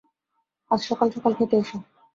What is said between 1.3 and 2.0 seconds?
খেতে এসো।